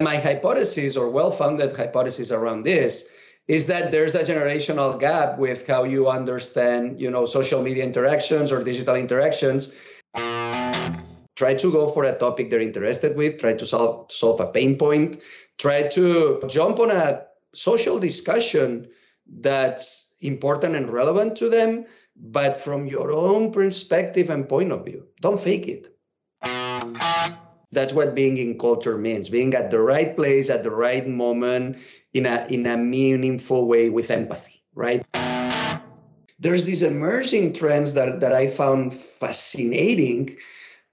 [0.00, 3.08] My hypothesis or well-founded hypothesis around this
[3.48, 8.52] is that there's a generational gap with how you understand, you know, social media interactions
[8.52, 9.74] or digital interactions.
[10.14, 14.76] Try to go for a topic they're interested with, try to solve solve a pain
[14.76, 15.16] point,
[15.58, 17.22] try to jump on a
[17.54, 18.86] social discussion
[19.40, 21.86] that's important and relevant to them,
[22.16, 25.06] but from your own perspective and point of view.
[25.20, 25.95] Don't fake it.
[27.72, 31.76] That's what being in culture means being at the right place at the right moment
[32.14, 35.04] in a, in a meaningful way with empathy, right?
[36.38, 40.36] There's these emerging trends that, that I found fascinating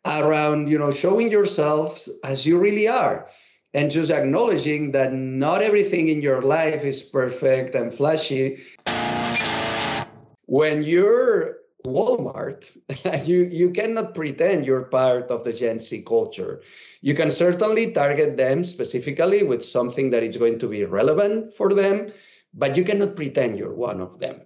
[0.06, 3.28] around, you know, showing yourselves as you really are
[3.74, 8.64] and just acknowledging that not everything in your life is perfect and flashy.
[10.46, 12.78] When you're Walmart,
[13.28, 16.62] you, you cannot pretend you're part of the Gen Z culture.
[17.02, 21.74] You can certainly target them specifically with something that is going to be relevant for
[21.74, 22.14] them,
[22.54, 24.40] but you cannot pretend you're one of them.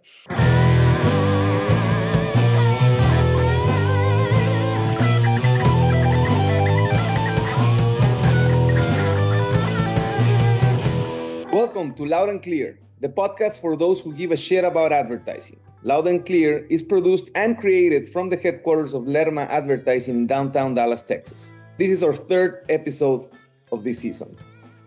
[11.54, 15.60] Welcome to Loud and Clear, the podcast for those who give a shit about advertising.
[15.84, 20.74] Loud and Clear is produced and created from the headquarters of Lerma Advertising in downtown
[20.74, 21.52] Dallas, Texas.
[21.78, 23.30] This is our third episode
[23.72, 24.36] of this season.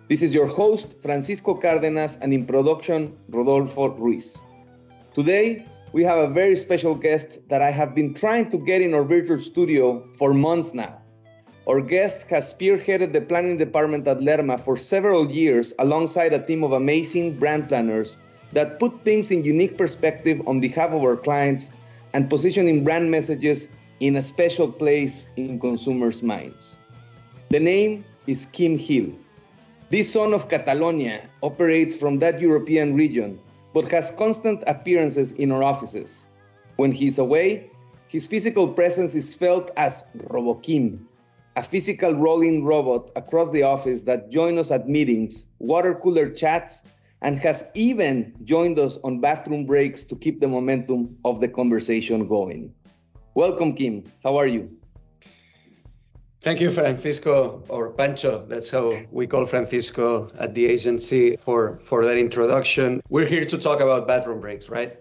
[0.09, 4.37] This is your host, Francisco Cardenas, and in production, Rodolfo Ruiz.
[5.15, 8.93] Today, we have a very special guest that I have been trying to get in
[8.93, 11.01] our virtual studio for months now.
[11.69, 16.65] Our guest has spearheaded the planning department at Lerma for several years alongside a team
[16.65, 18.19] of amazing brand planners
[18.53, 21.71] that put things in unique perspective on behalf of our clients
[22.13, 23.69] and positioning brand messages
[24.01, 26.79] in a special place in consumers' minds.
[27.51, 29.13] The name is Kim Hill.
[29.91, 33.39] This son of Catalonia operates from that European region,
[33.75, 36.27] but has constant appearances in our offices.
[36.77, 37.71] When he's away,
[38.09, 40.99] his physical presence is felt as RoboKim,
[41.57, 46.85] a physical rolling robot across the office that joins us at meetings, water cooler chats,
[47.23, 52.27] and has even joined us on bathroom breaks to keep the momentum of the conversation
[52.27, 52.73] going.
[53.35, 54.03] Welcome, Kim.
[54.23, 54.71] How are you?
[56.41, 58.47] Thank you, Francisco or Pancho.
[58.47, 63.03] That's how we call Francisco at the agency for, for that introduction.
[63.11, 64.97] We're here to talk about bathroom breaks, right?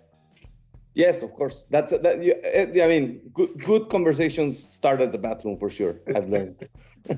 [0.96, 1.66] Yes, of course.
[1.69, 2.19] That's that.
[2.44, 6.01] Eh, I mean, good, good conversations start at the bathroom for sure.
[6.13, 6.68] I've learned.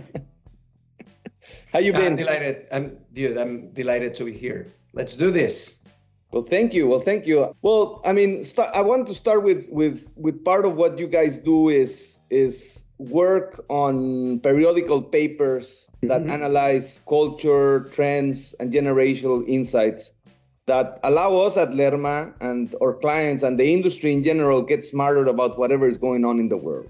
[1.74, 2.14] How you been?
[2.14, 2.68] I'm delighted.
[2.72, 3.38] I'm dude.
[3.38, 4.68] I'm delighted to be here.
[4.94, 5.78] Let's do this.
[6.32, 6.88] Well, thank you.
[6.88, 7.54] Well, thank you.
[7.62, 11.08] Well, I mean, start, I want to start with with with part of what you
[11.08, 16.32] guys do is is work on periodical papers that mm-hmm.
[16.32, 20.14] analyze culture, trends, and generational insights
[20.68, 25.26] that allow us at Lerma and our clients and the industry in general get smarter
[25.26, 26.90] about whatever is going on in the world.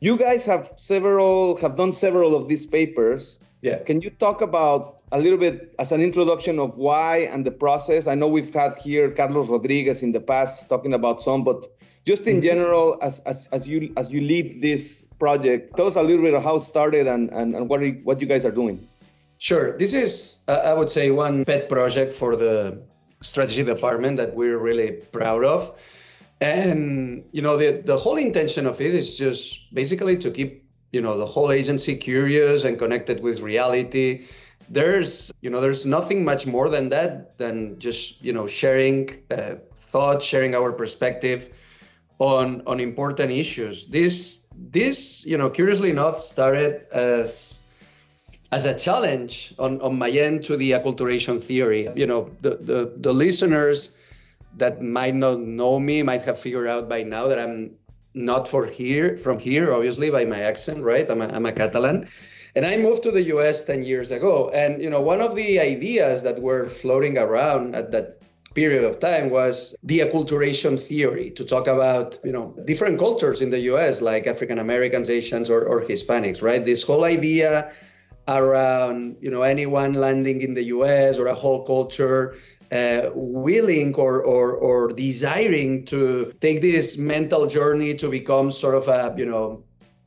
[0.00, 3.38] You guys have several have done several of these papers.
[3.62, 3.78] Yeah.
[3.78, 8.06] Can you talk about a little bit as an introduction of why and the process?
[8.06, 11.66] I know we've had here Carlos Rodriguez in the past talking about some, but
[12.04, 12.42] just in mm-hmm.
[12.42, 16.34] general, as, as, as you as you lead this project, tell us a little bit
[16.34, 18.86] of how it started and, and, and what, you, what you guys are doing.
[19.38, 19.76] Sure.
[19.76, 22.80] This is, uh, I would say, one pet project for the
[23.22, 25.78] strategy department that we're really proud of.
[26.40, 31.00] And, you know, the, the whole intention of it is just basically to keep, you
[31.00, 34.26] know, the whole agency curious and connected with reality.
[34.68, 39.56] There's, you know, there's nothing much more than that than just, you know, sharing uh,
[39.76, 41.50] thoughts, sharing our perspective
[42.18, 43.86] on on important issues.
[43.88, 47.60] This this, you know, curiously enough, started as
[48.52, 51.88] as a challenge on, on my end to the acculturation theory.
[51.94, 53.96] You know, the, the, the listeners
[54.56, 57.72] that might not know me might have figured out by now that I'm
[58.14, 61.08] not for here from here, obviously by my accent, right?
[61.10, 62.08] I'm a, I'm a Catalan.
[62.56, 64.50] And I moved to the US 10 years ago.
[64.50, 68.22] And, you know, one of the ideas that were floating around at that
[68.54, 73.50] period of time was the acculturation theory to talk about, you know, different cultures in
[73.50, 76.64] the US, like African Americans, Asians, or, or Hispanics, right?
[76.64, 77.70] This whole idea
[78.28, 82.34] around you know anyone landing in the US or a whole culture
[82.72, 88.88] uh, willing or, or or desiring to take this mental journey to become sort of
[88.88, 89.62] a you know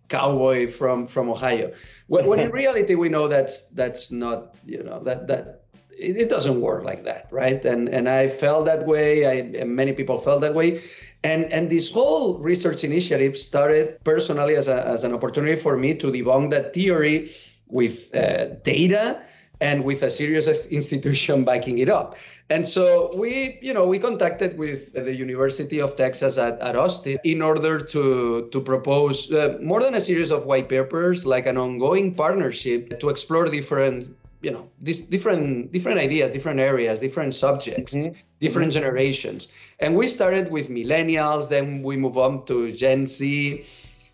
[0.10, 1.72] cowboy from from Ohio.
[2.08, 6.30] When, when in reality we know that's that's not you know that that it, it,
[6.30, 7.64] doesn't work like that, right?
[7.66, 9.26] And and I felt that way.
[9.26, 10.82] I and many people felt that way.
[11.24, 15.94] And, and this whole research initiative started personally as, a, as an opportunity for me
[15.96, 17.30] to debunk that theory
[17.68, 19.22] with uh, data
[19.62, 22.16] and with a serious institution backing it up.
[22.50, 27.18] And so we, you know, we contacted with the University of Texas at, at Austin
[27.24, 31.58] in order to to propose uh, more than a series of white papers, like an
[31.58, 34.10] ongoing partnership to explore different,
[34.42, 38.18] you know, these different different ideas, different areas, different subjects, mm-hmm.
[38.40, 38.82] different mm-hmm.
[38.82, 39.50] generations.
[39.80, 43.64] And we started with millennials, then we move on to Gen Z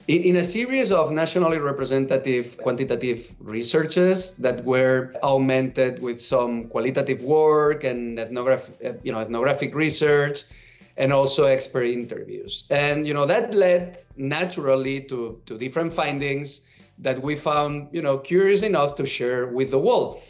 [0.07, 7.23] in, in, a series of nationally representative quantitative researches that were augmented with some qualitative
[7.23, 8.69] work and ethnograph,
[9.03, 10.43] you know, ethnographic research
[10.97, 12.65] and also expert interviews.
[12.69, 16.61] And you know that led naturally to, to different findings
[16.99, 20.21] that we found you know curious enough to share with the world.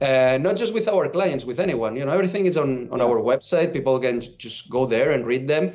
[0.00, 1.94] Uh, not just with our clients, with anyone.
[1.94, 3.72] You know, everything is on, on our website.
[3.72, 5.72] People can just go there and read them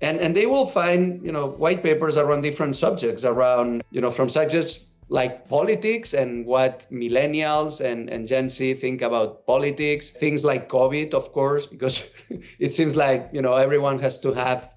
[0.00, 4.10] and and they will find you know white papers around different subjects around you know
[4.10, 10.44] from subjects like politics and what millennials and, and Gen Z think about politics, things
[10.44, 12.08] like COVID, of course, because
[12.60, 14.72] it seems like you know everyone has to have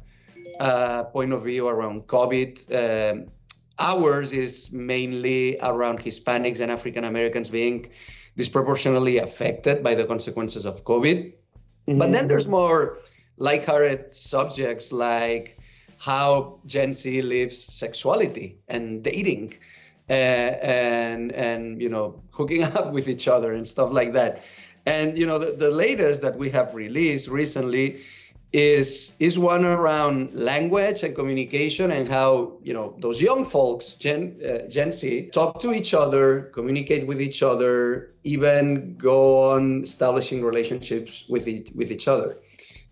[0.60, 2.52] a point of view around COVID.
[2.74, 3.28] Um,
[3.80, 7.90] ours is mainly around Hispanics and African Americans being
[8.36, 11.34] disproportionately affected by the consequences of COVID.
[11.88, 12.00] Mm-hmm.
[12.00, 12.98] But then there's more
[13.38, 15.60] lighthearted subjects like
[16.00, 19.54] how Gen Z lives sexuality and dating
[20.10, 24.44] uh, and and you know hooking up with each other and stuff like that.
[24.86, 28.02] And you know the, the latest that we have released recently
[28.52, 34.40] is is one around language and communication and how you know those young folks Gen
[34.46, 40.44] uh, Gen Z talk to each other, communicate with each other, even go on establishing
[40.44, 42.38] relationships with each, with each other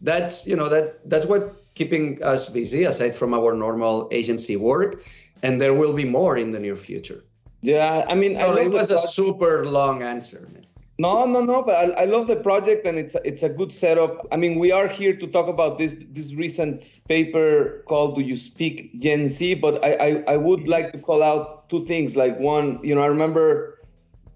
[0.01, 5.03] that's you know that that's what keeping us busy aside from our normal agency work
[5.43, 7.23] and there will be more in the near future.
[7.61, 10.65] Yeah i mean so I it was a super long answer man.
[10.97, 13.71] no no no but I, I, love the project and it's a, it's a good
[13.71, 14.27] setup.
[14.31, 18.35] I mean we are here to talk about this this recent paper called do you
[18.35, 19.53] speak gen z?
[19.53, 22.15] But i i, I would like to call out two things.
[22.15, 23.70] Like one you know i remember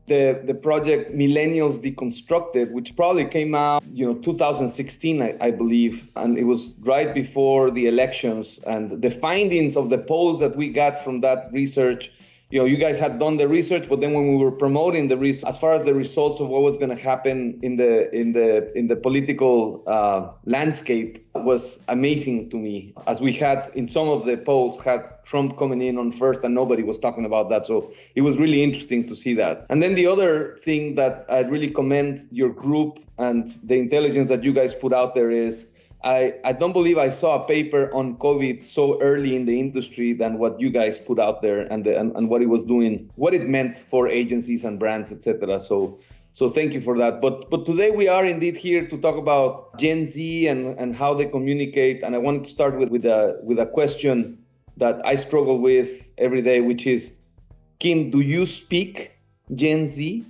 [0.08, 6.08] the the project Millennials Deconstructed, which probably came out, you know, 2016, I, I, believe,
[6.16, 8.60] and it was right before the elections.
[8.68, 12.12] And the findings of the polls that we got from that research
[12.56, 15.18] you know, you guys had done the research, but then when we were promoting the
[15.18, 18.32] research, as far as the results of what was going to happen in the in
[18.32, 22.94] the in the political uh, landscape was amazing to me.
[23.08, 26.56] As we had in some of the polls had Trump coming in on first, and
[26.56, 27.66] nobody was talking about that.
[27.66, 29.66] So it was really interesting to see that.
[29.70, 34.46] And then the other thing that I really commend your group and the intelligence that
[34.46, 35.68] you guys put out there is
[36.04, 40.14] I, I don't believe I saw a paper on COVID so early in the industry
[40.14, 43.10] than what you guys put out there and, the, and, and what it was doing,
[43.16, 45.60] what it meant for agencies and brands, etc.
[45.60, 45.98] So
[46.36, 47.22] so thank you for that.
[47.22, 51.14] But but today we are indeed here to talk about Gen Z and, and how
[51.14, 52.04] they communicate.
[52.04, 54.38] And I wanted to start with, with a with a question
[54.76, 57.18] that I struggle with every day, which is
[57.80, 59.12] Kim, do you speak
[59.56, 60.26] Gen Z?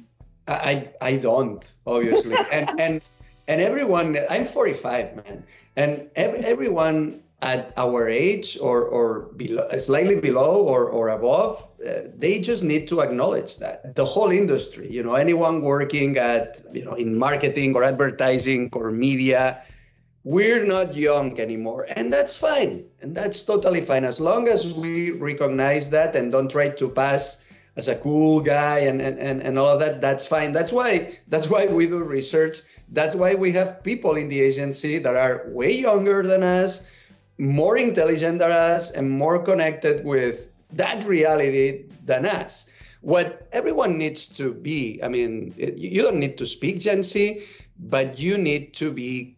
[0.47, 2.35] I I don't, obviously.
[2.51, 3.01] and and
[3.47, 5.43] and everyone i'm 45 man.
[5.77, 12.07] And every, everyone at our age or or below, slightly below or or above uh,
[12.15, 13.93] they just need to acknowledge that.
[13.95, 18.89] The whole industry you know anyone working at you know in marketing or advertising or
[18.91, 19.61] media
[20.25, 21.85] we're not young anymore.
[21.95, 22.83] And that's fine.
[22.99, 24.03] And that's totally fine.
[24.03, 27.41] As long as we recognize that and don't try to pass
[27.75, 30.51] as a cool guy and and, and, and all of that that's fine.
[30.51, 34.99] That's why that's why we do research that's why we have people in the agency
[34.99, 36.85] that are way younger than us,
[37.37, 42.67] more intelligent than us, and more connected with that reality than us.
[43.01, 47.43] What everyone needs to be, I mean, you don't need to speak Gen Z,
[47.79, 49.37] but you need to be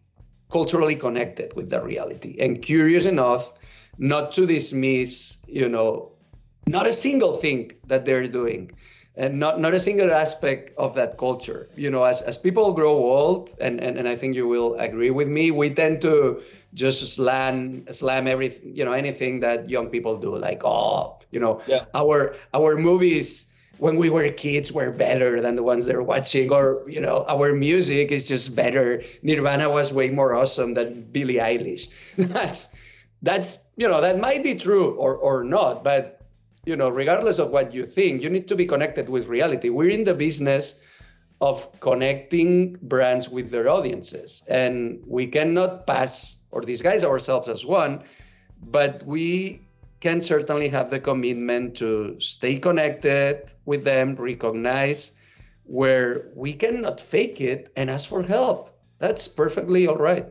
[0.50, 3.52] culturally connected with the reality and curious enough
[3.98, 6.12] not to dismiss, you know,
[6.66, 8.70] not a single thing that they're doing
[9.18, 11.68] and not, not a single aspect of that culture.
[11.76, 15.10] You know, as, as people grow old, and, and, and I think you will agree
[15.10, 16.40] with me, we tend to
[16.72, 21.60] just slam slam everything, you know, anything that young people do, like, oh, you know,
[21.66, 21.84] yeah.
[21.94, 23.46] our our movies
[23.78, 27.52] when we were kids were better than the ones they're watching, or you know, our
[27.54, 29.02] music is just better.
[29.22, 31.88] Nirvana was way more awesome than Billie Eilish.
[32.16, 32.74] that's
[33.22, 36.17] that's you know, that might be true or or not, but
[36.64, 39.68] you know, regardless of what you think, you need to be connected with reality.
[39.68, 40.80] We're in the business
[41.40, 48.02] of connecting brands with their audiences, and we cannot pass or disguise ourselves as one,
[48.70, 49.60] but we
[50.00, 55.12] can certainly have the commitment to stay connected with them, recognize
[55.64, 58.78] where we cannot fake it and ask for help.
[58.98, 60.26] That's perfectly all right.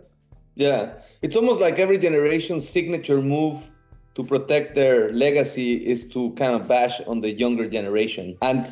[0.56, 3.72] Yeah, it's almost like every generation's signature move
[4.18, 8.36] to protect their legacy is to kind of bash on the younger generation.
[8.42, 8.66] And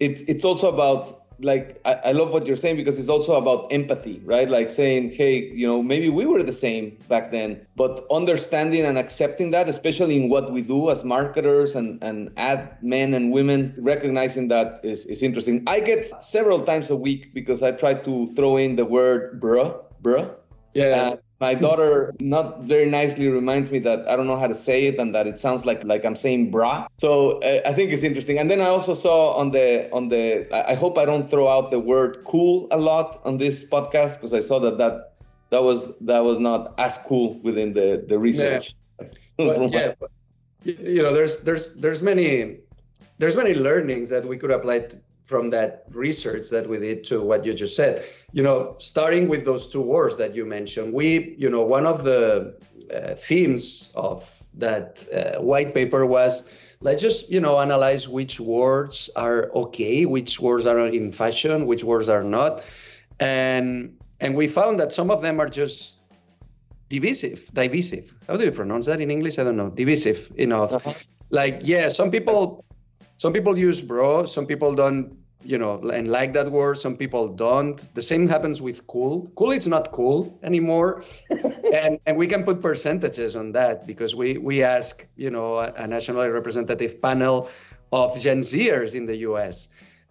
[0.00, 3.70] it, it's also about like I, I, love what you're saying because it's also about
[3.70, 4.48] empathy right?
[4.48, 8.96] Like saying hey you know maybe we were the same back then but understanding and
[8.96, 13.74] accepting that especially in what we do as marketers and and ad men and women
[13.76, 15.62] recognizing that is, is interesting.
[15.66, 19.84] I get several times a week because i try to throw in the word bruh
[20.02, 20.34] bruh.
[20.72, 24.86] Yeah my daughter not very nicely reminds me that I don't know how to say
[24.86, 26.86] it and that it sounds like like I'm saying bra.
[26.98, 28.38] So uh, I think it's interesting.
[28.38, 31.70] And then I also saw on the on the I hope I don't throw out
[31.70, 35.12] the word cool a lot on this podcast because I saw that that
[35.50, 38.74] that was that was not as cool within the the research.
[38.98, 39.06] Yeah.
[39.38, 39.92] yeah
[40.66, 42.58] you know, there's there's there's many
[43.18, 47.20] there's many learnings that we could apply to, from that research that we did to
[47.20, 48.04] what you just said.
[48.32, 52.04] You know starting with those two words that you mentioned we you know one of
[52.04, 52.54] the
[52.94, 54.18] uh, themes of
[54.54, 56.48] that uh, white paper was
[56.80, 61.84] let's just you know analyze which words are okay which words are in fashion which
[61.84, 62.64] words are not.
[63.20, 65.98] And and we found that some of them are just
[66.88, 68.14] divisive divisive.
[68.28, 69.38] How do you pronounce that in english?
[69.38, 69.70] I don't know.
[69.70, 70.72] Divisive enough.
[70.72, 70.94] Uh-huh.
[71.30, 72.64] like yeah some people
[73.16, 77.28] some people use bro some people don't you know and like that word some people
[77.28, 77.94] don't.
[77.94, 79.30] The same happens with cool.
[79.36, 81.02] Cool it's not cool anymore.
[81.72, 85.72] And and we can put percentages on that because we we ask you know a,
[85.76, 87.48] a nationally representative panel
[87.92, 89.68] of gen zers in the us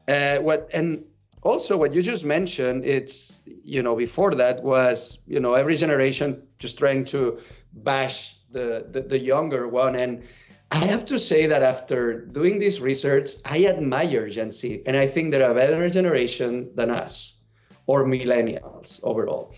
[0.08, 1.04] uh, what and
[1.42, 6.42] also what you just mentioned it's you know before that was you know every generation
[6.58, 7.38] just trying to
[7.74, 9.96] bash the the, the younger one.
[9.96, 10.24] And
[10.72, 15.08] I have to say that after doing this research, I admire Gen Z, and I
[15.08, 17.40] think they're a better generation than us
[17.88, 19.54] or millennials overall.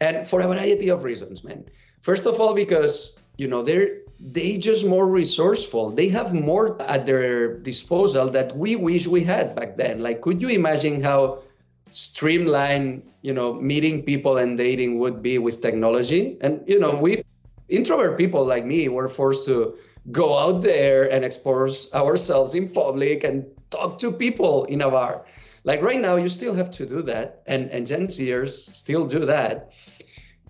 [0.00, 1.64] And for a variety of reasons, man.
[2.00, 5.90] First of all, because you know they're they just more resourceful.
[5.90, 10.00] They have more at their disposal that we wish we had back then.
[10.00, 11.42] Like, could you imagine how
[11.90, 16.36] streamlined, you know, meeting people and dating would be with technology?
[16.40, 17.24] And you know, we
[17.68, 19.74] introvert people like me were forced to
[20.10, 25.24] go out there and expose ourselves in public and talk to people in a bar.
[25.64, 29.24] Like right now, you still have to do that, and and Gen Zers still do
[29.26, 29.72] that.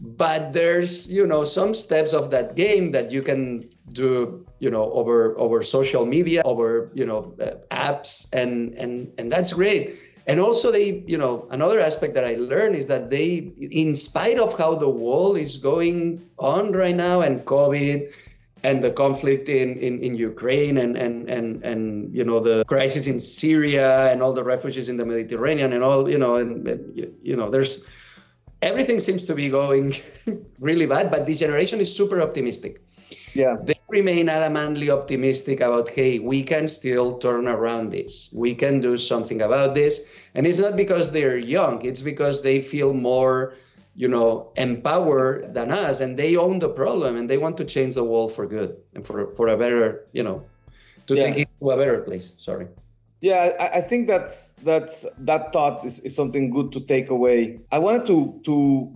[0.00, 4.90] But there's you know some steps of that game that you can do you know
[4.92, 9.98] over over social media, over you know uh, apps, and and and that's great.
[10.26, 14.38] And also they you know another aspect that I learned is that they, in spite
[14.38, 18.08] of how the world is going on right now and COVID
[18.64, 23.06] and the conflict in, in, in Ukraine and, and, and, and, you know, the crisis
[23.06, 27.14] in Syria and all the refugees in the Mediterranean and all, you know, and, and
[27.22, 27.84] you know, there's
[28.62, 29.94] everything seems to be going
[30.60, 32.80] really bad, but this generation is super optimistic.
[33.34, 33.56] Yeah.
[33.62, 38.30] They remain adamantly optimistic about, hey, we can still turn around this.
[38.32, 40.06] We can do something about this.
[40.34, 43.54] And it's not because they're young, it's because they feel more
[43.94, 47.94] you know, empower than us, and they own the problem, and they want to change
[47.94, 50.42] the world for good and for for a better, you know,
[51.06, 51.24] to yeah.
[51.24, 52.34] take it to a better place.
[52.38, 52.66] Sorry.
[53.20, 57.60] Yeah, I, I think that's that's that thought is, is something good to take away.
[57.70, 58.92] I wanted to to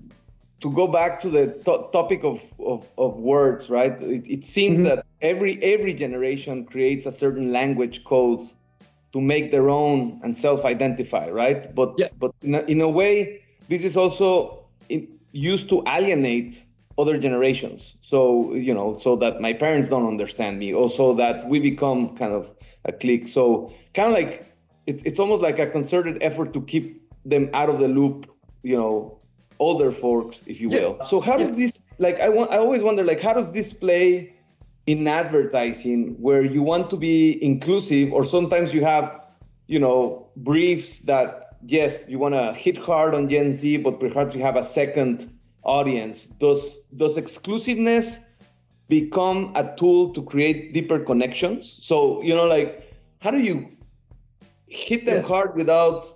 [0.61, 4.01] to go back to the to- topic of, of, of words, right?
[4.01, 4.89] It, it seems mm-hmm.
[4.89, 8.41] that every every generation creates a certain language code
[9.13, 11.73] to make their own and self-identify, right?
[11.75, 12.09] But yeah.
[12.19, 14.66] but in a, in a way, this is also
[15.33, 16.65] used to alienate
[16.99, 17.97] other generations.
[18.01, 22.17] So you know so that my parents don't understand me or so that we become
[22.17, 22.51] kind of
[22.85, 23.29] a clique.
[23.29, 24.47] So kind of like
[24.87, 28.31] it's, it's almost like a concerted effort to keep them out of the loop
[28.63, 29.19] you know
[29.59, 30.97] older folks if you will.
[30.99, 31.05] Yeah.
[31.05, 34.35] so how does this like i want i always wonder like how does this play
[34.87, 39.21] in advertising where you want to be inclusive or sometimes you have
[39.67, 44.35] you know briefs that yes, you want to hit hard on Gen Z, but perhaps
[44.35, 45.31] you have a second
[45.63, 46.27] audience.
[46.27, 48.25] Does does exclusiveness
[48.89, 51.79] become a tool to create deeper connections?
[51.83, 53.69] So you know, like, how do you
[54.69, 55.23] hit them yeah.
[55.23, 56.07] hard without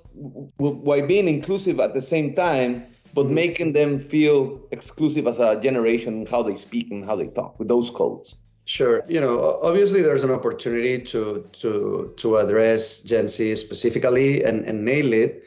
[0.56, 3.34] while being inclusive at the same time, but mm-hmm.
[3.34, 7.68] making them feel exclusive as a generation, how they speak and how they talk with
[7.68, 8.36] those codes?
[8.70, 9.02] Sure.
[9.08, 14.84] You know, obviously there's an opportunity to to to address Gen Z specifically and, and
[14.84, 15.44] nail it,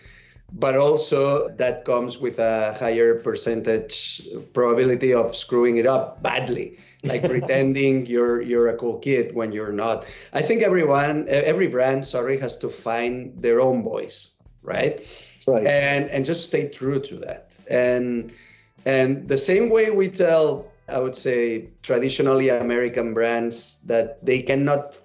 [0.52, 7.24] but also that comes with a higher percentage probability of screwing it up badly, like
[7.24, 10.06] pretending you're you're a cool kid when you're not.
[10.34, 14.34] I think everyone, every brand, sorry, has to find their own voice.
[14.64, 15.00] right?
[15.48, 15.66] Right.
[15.66, 17.58] And and just stay true to that.
[17.70, 18.34] And
[18.86, 25.00] and the same way we tell, I would say, traditionally American brands that they cannot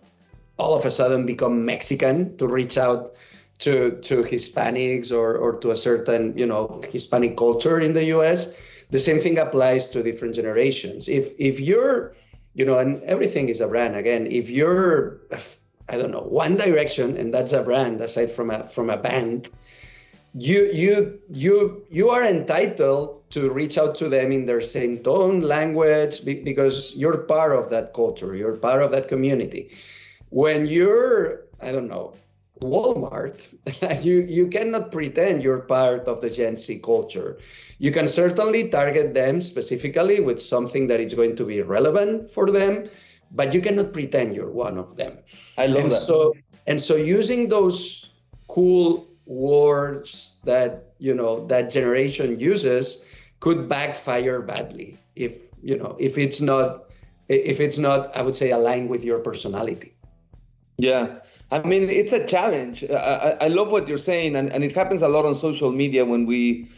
[0.58, 3.14] all of a sudden become Mexican to reach out
[3.58, 8.56] to to Hispanics or or to a certain you know Hispanic culture in the U.S.
[8.90, 11.08] The same thing applies to different generations.
[11.08, 12.14] If if you're
[12.58, 14.26] you know, and everything is a brand again.
[14.26, 15.20] If you're
[15.88, 19.48] I don't know, One Direction, and that's a brand aside from a from a band.
[20.34, 25.40] You you you you are entitled to reach out to them in their same tone,
[25.40, 28.34] language, because you're part of that culture.
[28.34, 29.70] You're part of that community.
[30.30, 32.14] When you're I don't know
[32.60, 33.54] Walmart,
[34.04, 37.38] you you cannot pretend you're part of the Gen Z culture.
[37.78, 42.50] You can certainly target them specifically with something that is going to be relevant for
[42.50, 42.88] them
[43.30, 45.18] but you cannot pretend you're one of them.
[45.56, 45.98] I love and that.
[45.98, 46.34] So
[46.66, 48.10] and so using those
[48.48, 53.04] cool words that you know that generation uses
[53.40, 56.90] could backfire badly if you know if it's not
[57.28, 59.94] if it's not I would say aligned with your personality.
[60.78, 61.18] Yeah.
[61.50, 62.84] I mean, it's a challenge.
[62.84, 66.04] I, I love what you're saying, and, and it happens a lot on social media
[66.04, 66.68] when we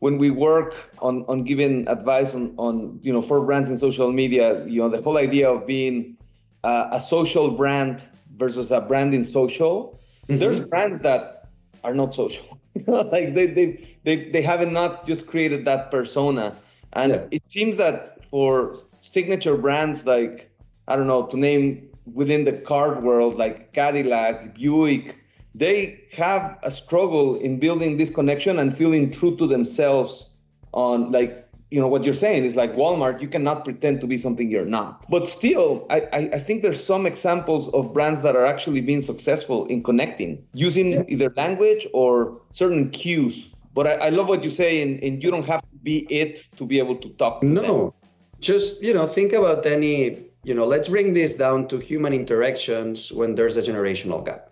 [0.00, 4.12] when we work on on giving advice on on you know for brands in social
[4.12, 6.16] media you know the whole idea of being
[6.64, 8.04] uh, a social brand
[8.36, 9.98] versus a brand in social
[10.28, 10.38] mm-hmm.
[10.38, 11.37] there's brands that
[11.84, 16.54] are not social like they, they they they haven't not just created that persona
[16.92, 17.24] and yeah.
[17.30, 20.50] it seems that for signature brands like
[20.86, 25.16] i don't know to name within the car world like cadillac buick
[25.54, 30.30] they have a struggle in building this connection and feeling true to themselves
[30.72, 34.16] on like you know what you're saying is like walmart you cannot pretend to be
[34.16, 35.04] something you're not.
[35.10, 39.66] But still I, I think there's some examples of brands that are actually being successful
[39.66, 41.02] in connecting using yeah.
[41.08, 43.50] either language or certain cues.
[43.74, 46.46] But I, I love what you say and, and you don't have to be it
[46.56, 47.62] to be able to talk to no.
[47.62, 47.92] Them.
[48.40, 53.12] just you know think about any you know let's bring this down to human interactions
[53.12, 54.50] when there's a generational gap.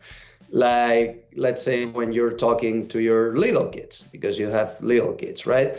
[0.50, 5.46] Like let's say when you're talking to your little kids because you have little kids
[5.46, 5.76] right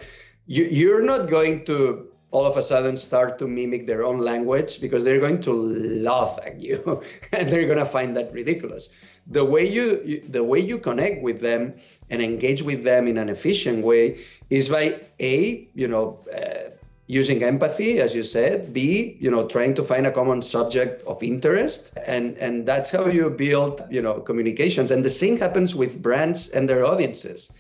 [0.48, 4.82] you, you're not going to all of a sudden start to mimic their own language
[4.82, 8.90] because they're going to laugh at you and they're going to find that ridiculous.
[9.28, 11.74] The way you, you, the way you connect with them
[12.10, 16.72] and engage with them in an efficient way is by a you know uh,
[17.08, 21.22] using empathy as you said b you know trying to find a common subject of
[21.24, 24.92] interest and and that's how you build you know communications.
[24.92, 27.52] And the same happens with brands and their audiences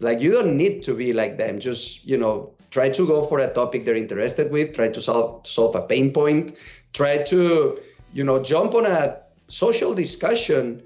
[0.00, 1.58] like you don't need to be like them.
[1.58, 5.46] Just you know try to go for a topic they're interested with try to solve
[5.46, 6.50] solve a pain point
[6.92, 7.78] try to
[8.12, 10.82] you know jump on a social discussion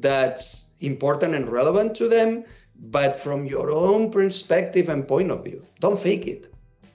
[0.00, 2.44] that's important and relevant to them
[2.90, 5.60] but from your own perspective and point of view.
[5.80, 6.52] Don't fake it.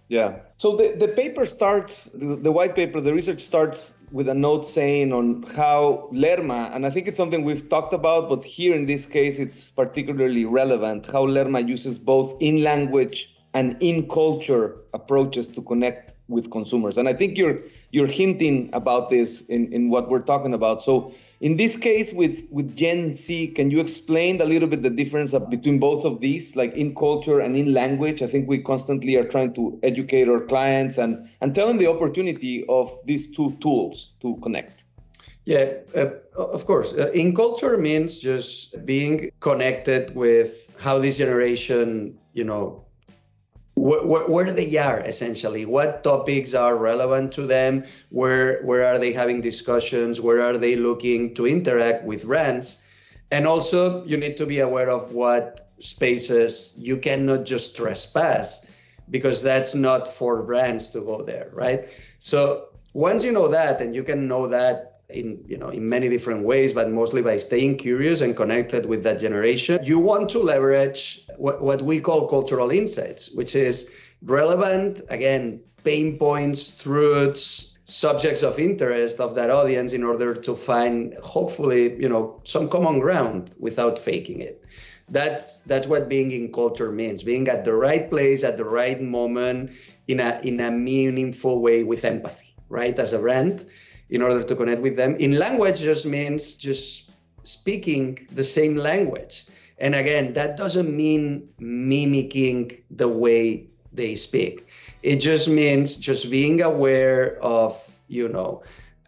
[0.08, 0.39] Yeah.
[0.63, 4.65] So the, the paper starts, the, the white paper, the research starts with a note
[4.65, 8.86] saying on how Lerma, and I think it's something we've talked about, but here in
[8.86, 15.49] this case, it's particularly relevant, how Lerma uses both in language and in culture approaches
[15.49, 16.97] to connect with consumers.
[16.97, 17.60] And I think you're
[17.91, 20.82] you're hinting about this in, in what we're talking about.
[20.82, 24.89] So in this case with, with Gen Z, can you explain a little bit the
[24.89, 28.21] difference between both of these, like in culture and in language?
[28.21, 31.88] I think we constantly are trying to educate our clients and, and tell them the
[31.88, 34.86] opportunity of these two tools to connect.
[35.43, 36.93] Yeah, uh, of course.
[36.93, 42.86] Uh, in culture means just being connected with how this generation, you know,
[43.75, 45.65] where, they are essentially.
[45.65, 47.86] What topics are relevant to them?
[48.09, 50.21] Where where are they having discussions?
[50.21, 52.77] Where are they looking to interact with brands?
[53.31, 58.65] And also you need to be aware of what spaces you cannot just trespass
[59.09, 61.89] because that's not for brands to go there right?
[62.19, 66.10] So once you know that and you can know that in you know in many
[66.10, 69.80] different ways but mostly by staying curious and connected with that generation.
[69.84, 73.89] You want to leverage what, what we call cultural insights which is
[74.23, 81.13] relevant again pain points truths subjects of interest of that audience in order to find
[81.21, 84.63] hopefully you know some common ground without faking it.
[85.10, 89.02] That's that's what being in culture means being at the right place at the right
[89.02, 89.71] moment
[90.08, 93.65] in a in a meaningful way with empathy right as a brand
[94.13, 95.15] in order to connect with them.
[95.17, 97.10] In language just means just
[97.41, 99.45] speaking the same language.
[99.80, 104.67] And again, that doesn't mean mimicking the way they speak.
[105.02, 107.76] It just means just being aware of,
[108.08, 108.62] you know,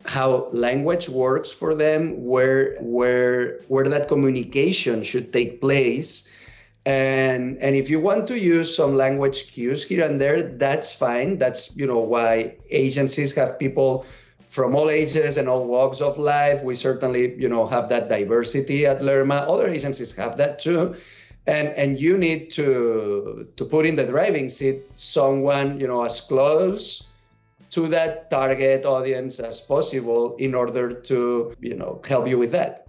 [0.05, 6.27] how language works for them, where where where that communication should take place,
[6.85, 11.39] and and if you want to use some language cues here and there that's fine
[11.39, 14.05] that's you know why agencies have people
[14.55, 18.85] from all ages and all walks of life we certainly you know have that diversity
[18.85, 19.43] at lerma.
[19.53, 20.95] Other agencies have that too.
[21.45, 26.21] And and you need to to put in the driving seat someone you know as
[26.21, 27.03] close
[27.71, 32.85] to that target audience as possible in order to you know help you with that.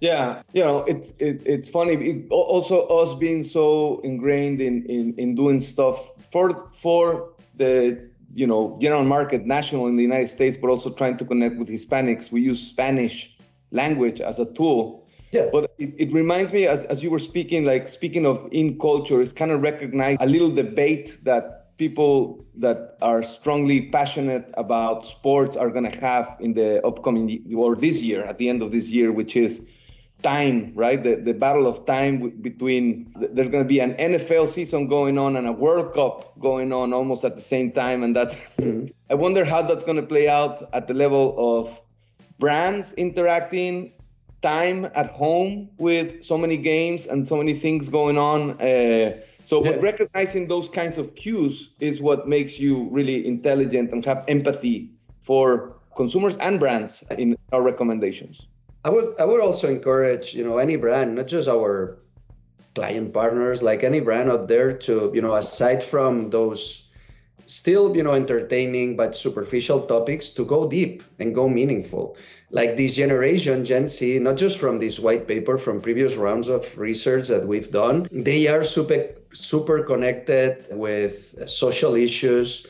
[0.00, 1.94] Yeah, you know, it's it, it's funny.
[1.94, 5.96] It, also, us being so ingrained in, in in doing stuff
[6.32, 11.16] for for the you know general market, national in the United States, but also trying
[11.18, 12.32] to connect with Hispanics.
[12.32, 13.34] We use Spanish
[13.70, 15.06] language as a tool.
[15.32, 15.48] Yeah.
[15.50, 19.20] But it, it reminds me, as, as you were speaking, like speaking of in culture,
[19.20, 25.56] it's kind of recognize a little debate that people that are strongly passionate about sports
[25.56, 28.90] are going to have in the upcoming or this year, at the end of this
[28.90, 29.66] year, which is
[30.24, 31.00] time, right?
[31.00, 35.36] The, the battle of time between there's going to be an NFL season going on
[35.36, 38.02] and a World Cup going on almost at the same time.
[38.02, 38.86] And that's, mm-hmm.
[39.10, 41.78] I wonder how that's going to play out at the level of
[42.40, 43.92] brands interacting,
[44.40, 48.60] time at home with so many games and so many things going on.
[48.60, 49.72] Uh, so, yeah.
[49.72, 55.76] recognizing those kinds of cues is what makes you really intelligent and have empathy for
[55.94, 58.46] consumers and brands in our recommendations.
[58.84, 61.98] I would I would also encourage you know any brand, not just our
[62.74, 66.88] client partners, like any brand out there, to you know aside from those
[67.46, 72.16] still you know entertaining but superficial topics, to go deep and go meaningful.
[72.50, 76.76] Like this generation, Gen Z, not just from this white paper, from previous rounds of
[76.78, 82.66] research that we've done, they are super super connected with social issues.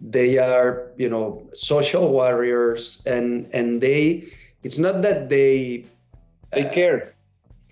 [0.00, 4.28] They are you know social warriors, and and they
[4.62, 5.84] it's not that they
[6.52, 7.14] they uh, care.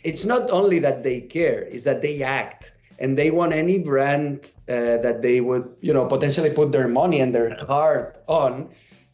[0.05, 4.47] It's not only that they care; it's that they act, and they want any brand
[4.69, 8.69] uh, that they would, you know, potentially put their money and their heart on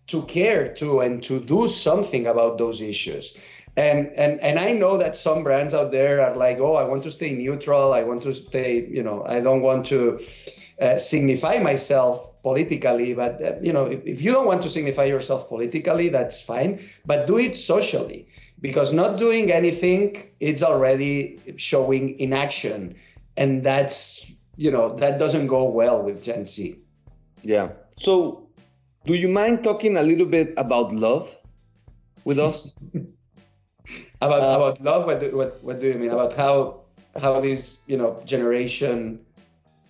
[0.09, 3.37] to care to and to do something about those issues.
[3.77, 7.03] And and and I know that some brands out there are like, oh, I want
[7.05, 7.95] to stay neutral.
[7.95, 10.21] I want to stay, you know, I don't want to
[10.83, 15.05] uh, signify myself politically but uh, you know if, if you don't want to signify
[15.05, 18.27] yourself politically that's fine but do it socially
[18.61, 22.95] because not doing anything it's already showing inaction
[23.37, 26.79] and that's you know that doesn't go well with gen z.
[27.43, 27.71] Yeah.
[27.99, 28.49] So
[29.05, 31.35] do you mind talking a little bit about love
[32.25, 32.73] with us?
[34.23, 35.07] About uh, about love?
[35.07, 36.11] What do, what what do you mean?
[36.11, 36.87] About how
[37.21, 39.19] how this you know generation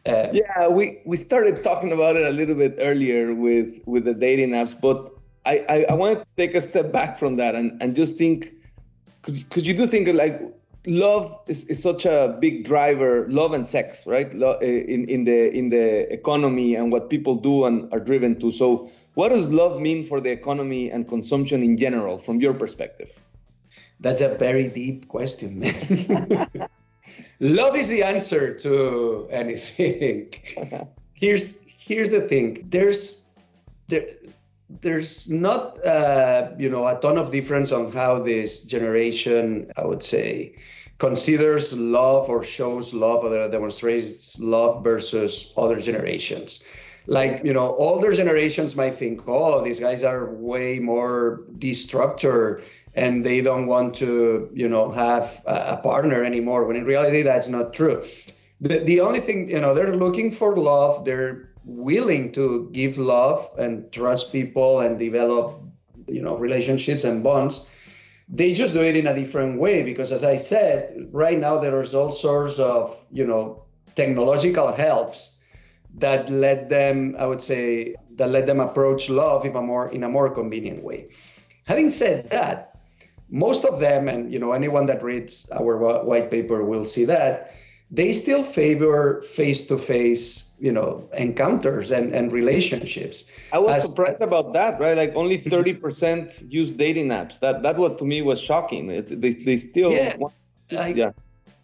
[0.06, 4.14] uh, yeah, we, we started talking about it a little bit earlier with, with the
[4.14, 5.10] dating apps, but
[5.46, 8.52] I, I, I want to take a step back from that and, and just think,
[9.22, 10.40] because you do think like
[10.86, 14.34] love is, is such a big driver, love and sex, right?
[14.34, 18.38] Lo, eh, in, in, the, in the economy and what people do and are driven
[18.40, 18.50] to.
[18.50, 23.12] So, what does love mean for the economy and consumption in general from your perspective?
[24.00, 26.48] That's a very deep question, man.
[27.42, 30.32] love is the answer to anything.
[31.12, 32.64] here's here's the thing.
[32.70, 33.24] There's
[33.88, 34.06] there
[34.80, 40.02] there's not uh, you know a ton of difference on how this generation, I would
[40.02, 40.54] say,
[40.98, 46.64] considers love or shows love or demonstrates love versus other generations
[47.06, 53.24] like you know older generations might think oh these guys are way more destructive and
[53.24, 57.72] they don't want to you know have a partner anymore when in reality that's not
[57.72, 58.04] true.
[58.60, 61.04] The, the only thing you know they're looking for love.
[61.04, 65.60] They're willing to give love and trust people and develop
[66.06, 67.66] you know relationships and bonds.
[68.28, 71.94] They just do it in a different way because as i said right now there's
[71.94, 75.32] all sorts of you know technological helps
[75.98, 80.02] that let them i would say that let them approach love in a more in
[80.02, 81.06] a more convenient way.
[81.66, 82.71] Having said that
[83.32, 87.54] most of them, and you know anyone that reads our white paper will see that
[87.90, 93.24] they still favor face-to-face you know encounters and, and relationships.
[93.52, 94.96] I was As, surprised about that right?
[94.96, 97.40] Like only 30% use dating apps.
[97.40, 98.86] That that what to me was shocking.
[98.88, 100.34] They, they still yeah, want,
[100.70, 101.12] like, yeah.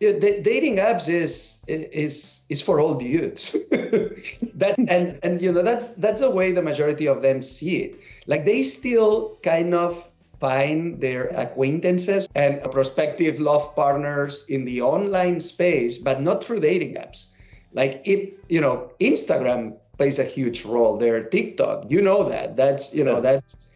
[0.00, 5.62] yeah the, dating apps is is is for all dudes that and and you know
[5.62, 8.00] that's that's the way the majority of them see it.
[8.26, 10.09] Like they still kind of
[10.40, 16.94] find their acquaintances and prospective love partners in the online space, but not through dating
[16.94, 17.31] apps.
[17.72, 22.57] Like if you know, Instagram plays a huge role there, TikTok, you know that.
[22.57, 23.72] That's, you know, that's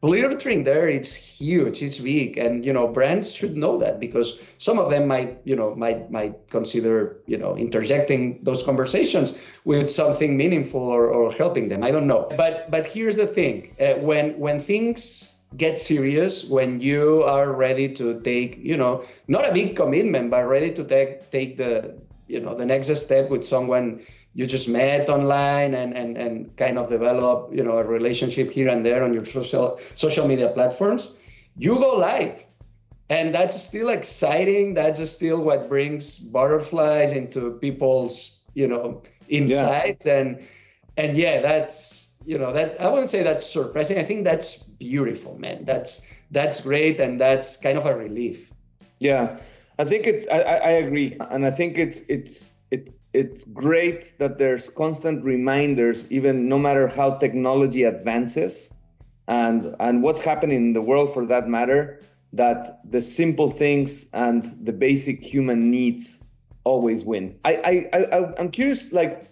[0.00, 0.88] filtering there.
[0.88, 5.08] It's huge it's big and you know brands should know that because some of them
[5.08, 11.08] might you know might might consider you know interjecting those conversations with something meaningful or,
[11.08, 11.82] or helping them.
[11.82, 12.28] I don't know.
[12.36, 13.74] But but here's the thing.
[13.80, 19.48] Uh, when when things get serious when you are ready to take you know not
[19.48, 21.94] a big commitment but ready to take take the
[22.28, 24.00] you know the next step with someone
[24.36, 28.68] you just met online and, and, and kind of develop you know a relationship here
[28.68, 31.16] and there on your social social media platforms.
[31.56, 32.44] You go live.
[33.08, 34.74] And that's still exciting.
[34.74, 40.04] That's still what brings butterflies into people's you know insights.
[40.04, 40.18] Yeah.
[40.18, 40.46] and
[40.98, 43.98] and yeah that's you know that i wouldn't say that's surprising.
[43.98, 45.64] I think that's beautiful man.
[45.64, 48.52] That's that's great and that's kind of a relief.
[48.98, 49.38] Yeah.
[49.78, 51.16] I think it's i, I agree.
[51.30, 56.86] And i think it's it's it it's great that there's constant reminders, even no matter
[56.86, 58.70] how technology advances
[59.26, 61.98] and, and what's happening in the world for that matter,
[62.34, 66.20] that the simple things and the basic human needs
[66.64, 67.38] always win.
[67.44, 69.30] I, I, I, I'm curious, like,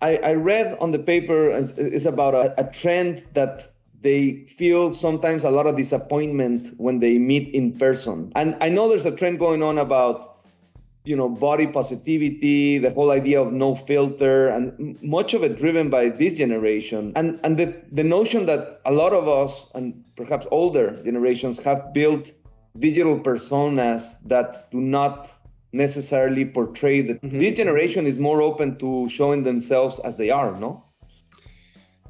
[0.00, 5.44] I, I read on the paper, it's about a, a trend that they feel sometimes
[5.44, 8.32] a lot of disappointment when they meet in person.
[8.34, 10.30] And I know there's a trend going on about
[11.04, 15.88] you know body positivity the whole idea of no filter and much of it driven
[15.88, 20.46] by this generation and and the, the notion that a lot of us and perhaps
[20.50, 22.30] older generations have built
[22.78, 25.30] digital personas that do not
[25.72, 27.38] necessarily portray that mm-hmm.
[27.38, 30.84] this generation is more open to showing themselves as they are no?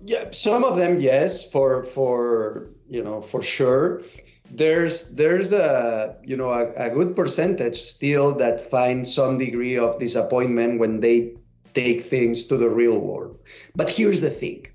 [0.01, 4.03] Yeah some of them yes for for you know for sure.
[4.51, 9.99] There's there's a you know a, a, good percentage still that find some degree of
[9.99, 11.35] disappointment when they
[11.75, 13.39] take things to the real world.
[13.77, 14.67] But here's the thing.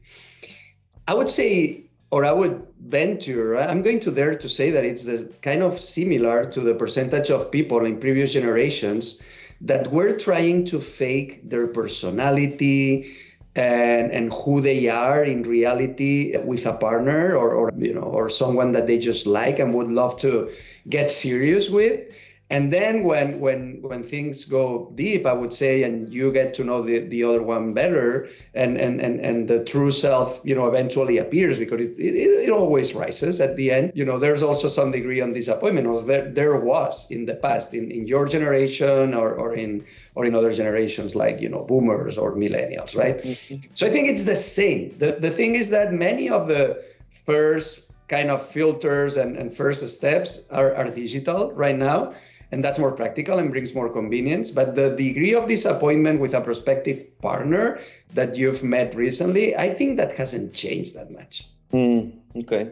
[1.07, 5.05] I would say or i would venture i'm going to dare to say that it's
[5.05, 9.21] the kind of similar to the percentage of people in previous generations
[9.61, 13.15] that were trying to fake their personality
[13.55, 18.29] and and who they are in reality with a partner or, or you know or
[18.29, 20.51] someone that they just like and would love to
[20.89, 22.13] get serious with
[22.51, 26.63] and then when when when things go deep i would say and you get to
[26.63, 30.67] know the, the other one better and and and, and the true self you know
[30.67, 33.91] eventually appears because it, it, it always rises at the end.
[33.95, 35.87] You know there's also some degree of disappointment.
[35.87, 40.25] Or there, there was in the past in, in your generation or, or in or
[40.25, 43.17] in other generations like you know boomers or millennials right?
[43.17, 43.67] Mm-hmm.
[43.73, 44.89] so i think it's the same.
[44.99, 46.83] The, the thing is that many of the
[47.25, 52.13] first kind of filters and, and first steps are, are digital right now
[52.55, 54.49] and that's more practical and brings more convenience.
[54.49, 57.81] But the degree of disappointment with a prospective partner
[58.13, 61.49] that you've met recently, I think that hasn't changed that much.
[61.73, 62.13] Mm,
[62.43, 62.71] okay.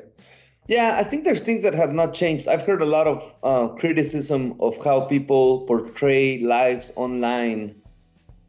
[0.70, 2.48] Yeah, I think there's things that have not changed.
[2.48, 7.76] I've heard a lot of uh, criticism of how people portray lives online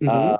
[0.01, 0.09] mm-hmm.
[0.09, 0.37] uh,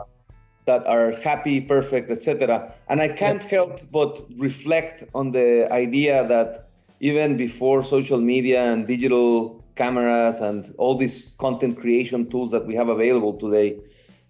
[0.67, 2.73] that are happy, perfect, etc.
[2.89, 6.69] And I can't help but reflect on the idea that
[7.01, 12.75] even before social media and digital cameras and all these content creation tools that we
[12.75, 13.79] have available today.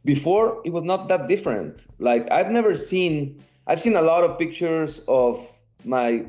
[0.05, 1.87] Before it was not that different.
[1.99, 5.35] Like i've never seen i've seen a lot of pictures of
[5.85, 6.27] my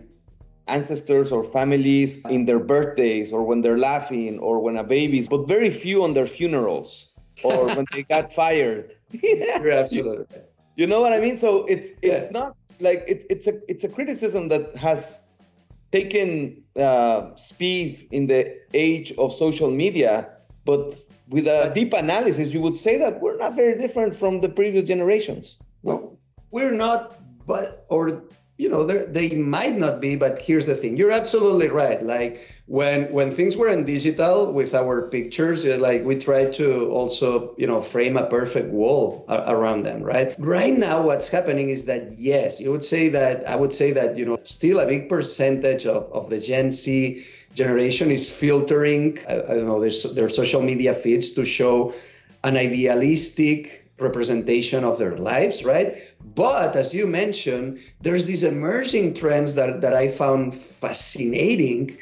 [0.67, 5.47] ancestors or families in their birthdays or when they're laughing or when a baby's but
[5.47, 7.11] very few on their funerals
[7.43, 8.95] or when they got fired.
[9.11, 10.41] You're absolutely
[10.75, 11.37] you know what i mean?
[11.37, 12.31] So it's it's yeah.
[12.31, 15.21] not like it, it's a it's a criticism that has
[15.99, 16.29] taken
[16.87, 18.41] uh, speed in the
[18.73, 20.11] age of social media,
[20.65, 20.85] but
[21.29, 24.83] with a deep analysis, you would say that we're not very different from the previous
[24.83, 25.57] generations.
[25.83, 26.01] Well,
[26.51, 27.01] we're not,
[27.45, 28.23] but or
[28.57, 32.01] you know, they might not be, but here's the thing: you're absolutely right.
[32.01, 36.89] Like when when things were in digital with our pictures, uh, like we tried to
[36.89, 40.33] also, you know, frame a perfect wall around them, right?
[40.39, 44.15] Right now, what's happening is that yes, you would say that I would say that
[44.17, 49.33] you know, still a big percentage of of the Gen Z generation is filtering, I,
[49.33, 51.93] I don't know, their their social media feeds to show
[52.45, 55.95] an idealistic representation of their lives, right?
[56.33, 61.97] But as you mentioned, there's these emerging trends that, that I found fascinating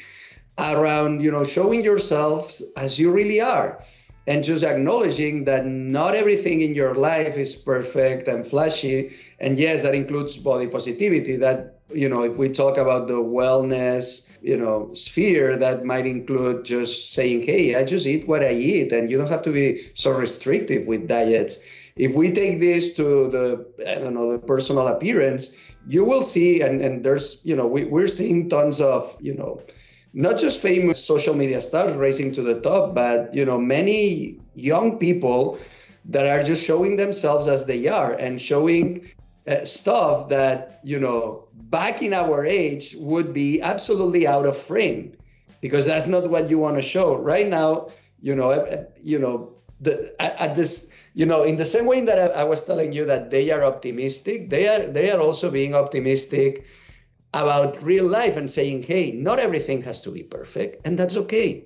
[0.58, 3.82] around, you know, showing yourselves as you really are
[4.26, 9.14] and just acknowledging that not everything in your life is perfect and flashy.
[9.40, 11.36] And yes, that includes body positivity.
[11.36, 16.64] That, you know, if we talk about the wellness, you know, sphere, that might include
[16.64, 18.92] just saying, hey, I just eat what I eat.
[18.92, 21.60] And you don't have to be so restrictive with diets
[21.96, 25.54] if we take this to the I don't know the personal appearance,
[25.86, 29.60] you will see, and and there's you know we, we're seeing tons of you know
[30.12, 34.98] not just famous social media stars racing to the top, but you know many young
[34.98, 35.58] people
[36.06, 39.08] that are just showing themselves as they are and showing
[39.46, 45.16] uh, stuff that you know back in our age would be absolutely out of frame
[45.60, 47.16] because that's not what you want to show.
[47.16, 47.86] Right now
[48.20, 52.40] you know you know the at, this you know in the same way that I,
[52.40, 56.64] I, was telling you that they are optimistic they are they are also being optimistic
[57.32, 61.64] about real life and saying hey not everything has to be perfect and that's okay.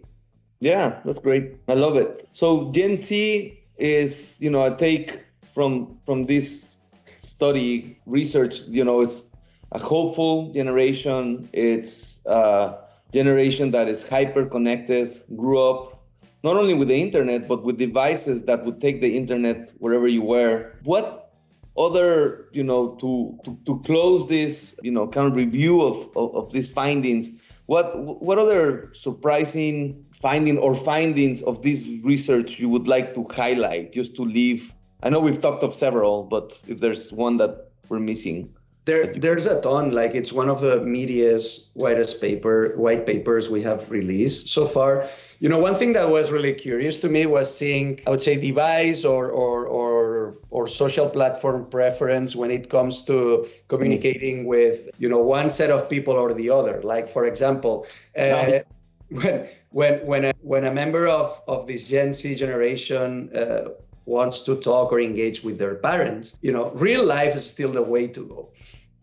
[0.60, 1.56] Yeah that's great.
[1.68, 2.28] I love it.
[2.32, 5.20] So gen z is you know a take
[5.54, 6.76] from from this
[7.18, 9.28] study research you know it's
[9.72, 11.48] a hopeful generation.
[11.52, 12.78] It's a
[13.12, 15.97] generation that is hyper connected grew up
[16.44, 20.22] not only with the internet but with devices that would take the internet wherever you
[20.22, 21.32] were what
[21.76, 26.34] other you know to to, to close this you know kind of review of, of,
[26.34, 27.30] of these findings
[27.66, 33.92] what what other surprising finding or findings of this research you would like to highlight
[33.92, 34.74] just to leave?
[35.02, 38.54] I know we've talked of several, but if there's one that we're missing.
[38.84, 39.92] There, there's a ton.
[39.92, 45.06] Like it's one of the media's whitest paper, white papers we have released so far.
[45.40, 48.34] You know, one thing that was really curious to me was seeing, I would say,
[48.36, 55.08] device or or or or social platform preference when it comes to communicating with, you
[55.08, 56.80] know, one set of people or the other.
[56.82, 58.60] Like, for example, uh,
[59.10, 63.68] when when when a, when a member of of this Gen Z generation uh,
[64.06, 67.82] wants to talk or engage with their parents, you know, real life is still the
[67.82, 68.48] way to go.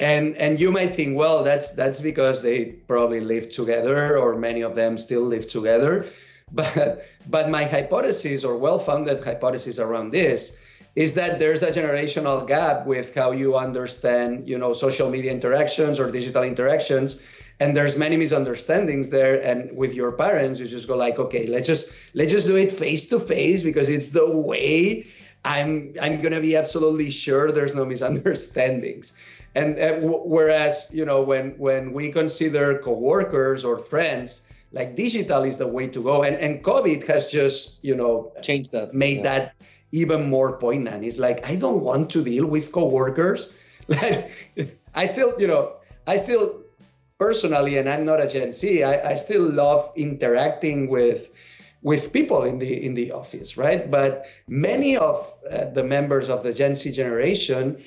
[0.01, 4.59] And and you might think, well, that's that's because they probably live together, or many
[4.59, 6.05] of them still live together.
[6.51, 10.57] But but my hypothesis or well-founded hypothesis around this
[10.95, 15.99] is that there's a generational gap with how you understand, you know, social media interactions
[15.99, 17.21] or digital interactions.
[17.59, 19.41] And there's many misunderstandings there.
[19.41, 22.71] And with your parents you just go like okay let's just let's just do it
[22.71, 25.05] face to face because it's the way
[25.45, 29.13] i'm i'm gonna be absolutely sure there's no misunderstandings.
[29.55, 34.41] And uh, w- whereas you know when when we consider coworkers or friends
[34.75, 38.71] like digital is the way to go and and covid has just you know changed
[38.71, 39.23] that made yeah.
[39.23, 39.55] that
[39.91, 43.49] even more poignant it's like i don't want to deal with coworkers
[43.87, 44.31] like
[44.93, 45.73] i still you know
[46.05, 46.65] i still
[47.17, 51.29] personally, and I'm not a Gen Z, I, I still love interacting with
[51.81, 53.89] with people in the in the office, right?
[53.89, 57.77] But many of uh, the members of the Gen Z generation,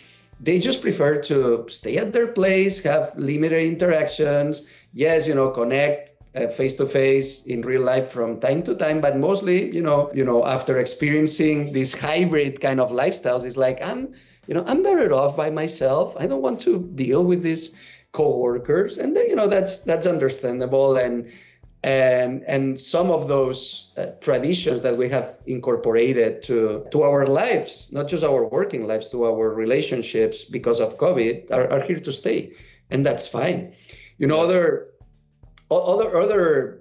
[0.40, 4.62] they just prefer to stay at their place, have limited interactions.
[4.92, 6.12] Yes, you know, connect
[6.46, 10.24] face to face in real life from time to time, but mostly, you know, you
[10.24, 14.12] know, after experiencing these hybrid kind of lifestyles, it's like I'm,
[14.46, 16.14] you know, I'm better off by myself.
[16.18, 17.76] I don't want to deal with these
[18.12, 18.98] co-workers.
[18.98, 20.96] And you know that's that's understandable.
[20.96, 21.30] And
[21.84, 27.88] and and some of those uh, traditions that we have incorporated to to our lives
[27.92, 32.12] not just our working lives to our relationships because of covid are, are here to
[32.12, 32.52] stay.
[32.90, 33.72] And that's fine.
[34.18, 34.88] You know other
[35.70, 36.80] other other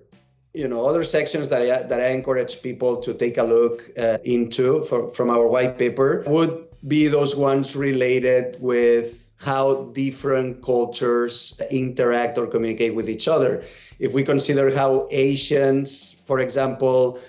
[0.53, 4.17] you know other sections that I, that I encourage people to take a look uh,
[4.23, 11.61] into for, from our white paper would be those ones related with how different cultures
[11.69, 13.63] interact or communicate with each other.
[13.99, 17.19] If we consider how Asians, for example,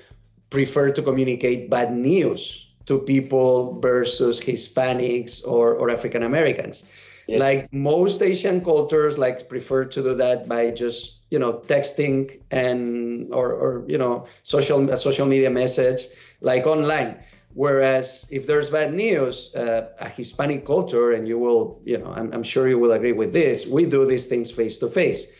[0.50, 6.90] prefer to communicate bad news to people versus Hispanics or, or African Americans.
[7.28, 7.40] Yes.
[7.40, 13.32] Like most Asian cultures like prefer to do that by just, you know, texting and
[13.32, 16.06] or, or you know, social social media message
[16.40, 17.16] like online
[17.54, 22.32] Whereas if there's bad news, uh, a Hispanic culture, and you will, you know, I'm,
[22.32, 25.32] I'm, sure you will agree with this, we do these things face to face.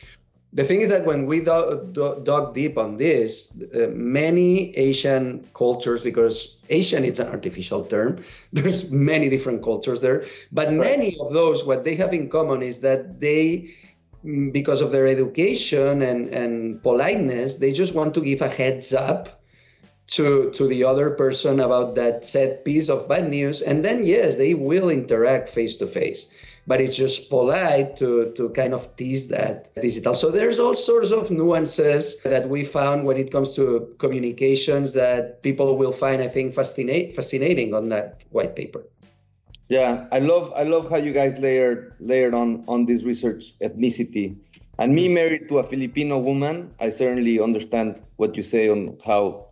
[0.52, 1.92] The thing is that when we dug,
[2.24, 8.18] dug deep on this, uh, many Asian cultures, because Asian is an artificial term,
[8.52, 12.80] there's many different cultures there, but many of those, what they have in common is
[12.80, 13.70] that they,
[14.24, 18.94] mm, because of their education and, and politeness, they just want to give a heads
[18.94, 19.38] up
[20.08, 24.36] to to the other person about that said piece of bad news and then yes
[24.36, 26.32] they will interact face to face
[26.68, 30.14] but it's just polite to to kind of tease that digital.
[30.14, 35.42] So there's all sorts of nuances that we found when it comes to communications that
[35.42, 38.84] people will find i think fascinate fascinating on that white paper.
[39.68, 44.36] Yeah i love i love how you guys layered layered on on this research ethnicity.
[44.80, 49.48] And me married to a filipino woman i certainly understand what you say on how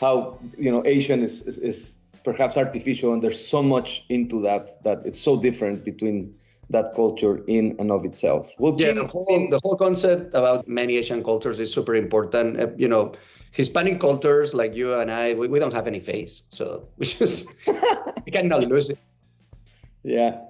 [0.00, 1.78] how you know Asian is, is, is
[2.22, 6.34] perhaps artificial and there's so much into that that it's so different between
[6.70, 8.52] that culture in and of itself.
[8.58, 12.60] Well, yeah, the whole, the whole concept about many Asian cultures is super important.
[12.60, 13.12] Uh, you know,
[13.52, 17.54] Hispanic cultures like you and I, we, we don't have any face, so we just
[18.24, 18.98] we cannot lose it.
[20.04, 20.40] Yeah,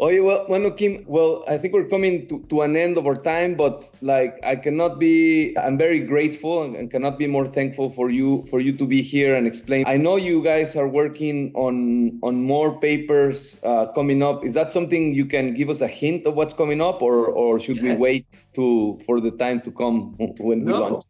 [0.00, 3.06] Oh, yeah, well, bueno, Kim, well, I think we're coming to, to an end of
[3.08, 7.46] our time, but like I cannot be, I'm very grateful and, and, cannot be more
[7.46, 9.84] thankful for you for you to be here and explain.
[9.88, 14.44] I know you guys are working on on more papers uh, coming up.
[14.44, 17.58] Is that something you can give us a hint of what's coming up, or or
[17.58, 17.94] should yeah.
[17.94, 20.74] we wait to for the time to come when no.
[20.74, 21.04] we launch?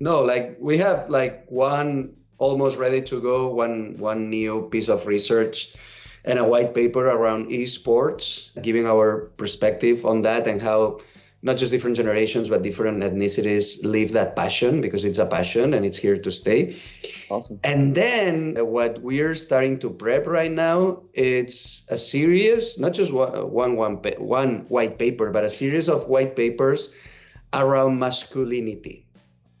[0.00, 5.06] No, like we have like one almost ready to go, one one new piece of
[5.06, 5.76] research
[6.24, 11.00] and a white paper around esports, giving our perspective on that and how
[11.42, 15.86] not just different generations but different ethnicities live that passion because it's a passion and
[15.86, 16.76] it's here to stay.
[17.30, 17.58] Awesome.
[17.64, 23.12] And then uh, what we're starting to prep right now, it's a series, not just
[23.12, 26.92] one one one, one white paper, but a series of white papers
[27.52, 29.06] around masculinity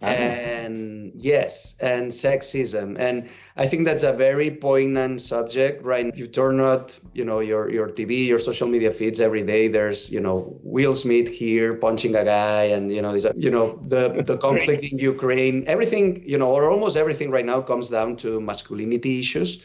[0.00, 2.96] and yes and sexism.
[2.98, 6.14] And i think that's a very poignant subject right?
[6.16, 9.68] You turn out you know your your tv your social media feeds every day.
[9.68, 13.78] There's you know will smith here punching a guy and you know there's you know
[13.88, 15.64] the the conflict in ukraine.
[15.66, 19.64] Everything you know or almost everything right now comes down to masculinity issues.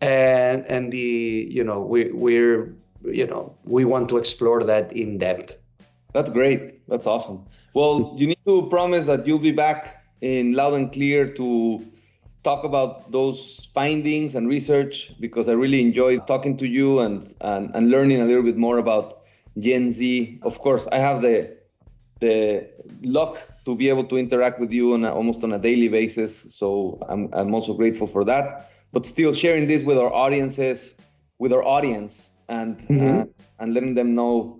[0.00, 2.74] And and the you know we we're
[3.04, 5.58] you know we want to explore that in depth
[6.14, 7.44] that's great that's awesome
[7.74, 11.84] well, you need to promise that you'll be back in loud and clear to
[12.44, 17.72] talk about those findings and research because I really enjoyed talking to you and, and,
[17.74, 19.22] and learning a little bit more about
[19.58, 20.38] Gen Z.
[20.42, 21.56] Of course, I have the
[22.20, 22.70] the
[23.02, 26.54] luck to be able to interact with you on a, almost on a daily basis.
[26.54, 28.70] So I'm, I'm also grateful for that.
[28.92, 30.94] But still sharing this with our audiences,
[31.38, 33.20] with our audience, and mm-hmm.
[33.22, 33.24] uh,
[33.58, 34.58] and letting them know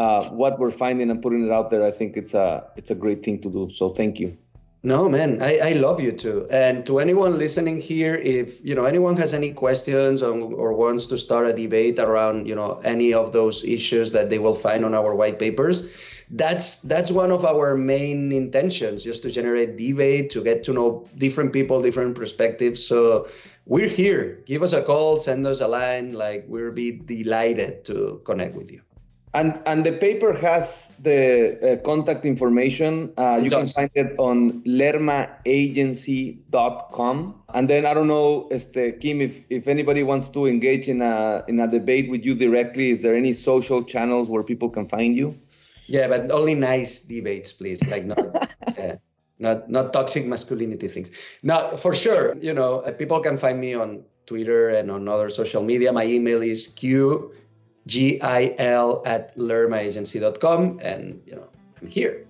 [0.00, 2.94] uh, what we're finding and putting it out there, I think it's a it's a
[2.94, 3.70] great thing to do.
[3.78, 4.30] So thank you.
[4.82, 6.48] No, man, I, I love you too.
[6.50, 10.32] And to anyone listening here, if you know anyone has any questions or,
[10.62, 14.38] or wants to start a debate around you know any of those issues that they
[14.38, 15.76] will find on our white papers,
[16.30, 21.04] that's that's one of our main intentions, just to generate debate, to get to know
[21.18, 22.80] different people, different perspectives.
[22.90, 23.28] So
[23.66, 24.40] we're here.
[24.46, 26.14] Give us a call, send us a line.
[26.14, 28.80] Like we'll be delighted to connect with you.
[29.32, 33.12] And and the paper has the uh, contact information.
[33.16, 37.42] Uh, you can find it on lermaagency.com.
[37.54, 41.44] And then I don't know, este, Kim, if, if anybody wants to engage in a
[41.46, 45.14] in a debate with you directly, is there any social channels where people can find
[45.14, 45.38] you?
[45.86, 47.88] Yeah, but only nice debates, please.
[47.88, 48.18] Like not
[48.78, 48.96] uh,
[49.38, 51.12] not not toxic masculinity things.
[51.44, 55.30] Now, for sure, you know, uh, people can find me on Twitter and on other
[55.30, 55.92] social media.
[55.92, 57.30] My email is q
[57.86, 60.80] G-I-L at lermaagency.com.
[60.82, 61.48] And, you know,
[61.80, 62.26] I'm here.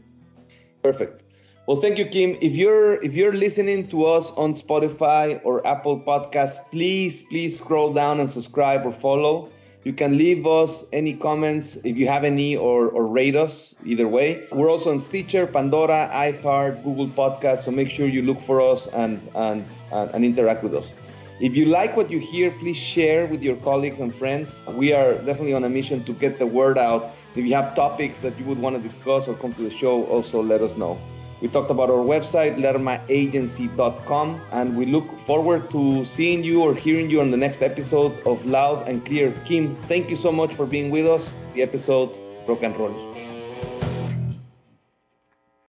[0.82, 1.24] Perfect.
[1.66, 2.36] Well, thank you, Kim.
[2.40, 7.92] If you're if you're listening to us on Spotify or Apple Podcasts, please please scroll
[7.92, 9.50] down and subscribe or follow.
[9.84, 13.74] You can leave us any comments if you have any, or or rate us.
[13.84, 17.64] Either way, we're also on Stitcher, Pandora, iHeart, Google Podcasts.
[17.64, 20.92] So make sure you look for us and and and, and interact with us.
[21.40, 24.62] If you like what you hear, please share with your colleagues and friends.
[24.68, 27.14] We are definitely on a mission to get the word out.
[27.34, 30.04] If you have topics that you would want to discuss or come to the show,
[30.04, 31.00] also let us know.
[31.40, 37.08] We talked about our website, lermaagency.com, and we look forward to seeing you or hearing
[37.08, 39.32] you on the next episode of Loud and Clear.
[39.46, 41.32] Kim, thank you so much for being with us.
[41.54, 43.19] The episode Rock and Roll.